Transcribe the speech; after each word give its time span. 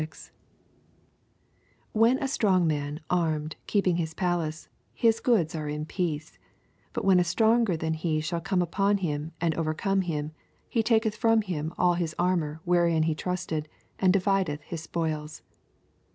21 1.93 2.17
WheE 2.17 2.21
a 2.23 2.25
fttroDg 2.25 2.65
man 2.65 2.99
armed 3.11 3.55
keep 3.67 3.85
eth 3.85 3.97
his 3.97 4.15
palace, 4.15 4.67
his 4.95 5.19
goods 5.19 5.53
are 5.53 5.69
in 5.69 5.85
peace: 5.85 6.39
22 6.93 6.93
Bat 6.93 7.05
when 7.05 7.19
a 7.19 7.23
stronger 7.23 7.77
than 7.77 7.93
he 7.93 8.19
shdl 8.19 8.43
come 8.43 8.63
upon 8.63 8.97
him 8.97 9.31
and 9.39 9.53
overcome 9.53 10.01
him, 10.01 10.31
he 10.67 10.81
taketn 10.81 11.13
from 11.13 11.43
him 11.43 11.71
all 11.77 11.93
his 11.93 12.15
arm 12.17 12.43
or 12.43 12.61
wherein 12.65 13.03
he 13.03 13.13
trasted, 13.13 13.69
and 13.99 14.11
divideth 14.11 14.61
his 14.63 14.81
spoils. 14.81 15.43